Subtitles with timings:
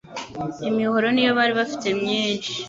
[0.69, 2.51] imihoro niyo bari bafite myinshi